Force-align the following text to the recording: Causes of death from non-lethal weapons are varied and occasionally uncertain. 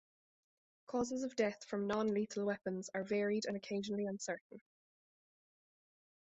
Causes 0.87 1.21
of 1.21 1.35
death 1.35 1.63
from 1.67 1.85
non-lethal 1.85 2.43
weapons 2.43 2.89
are 2.95 3.03
varied 3.03 3.45
and 3.45 3.55
occasionally 3.55 4.07
uncertain. 4.07 4.59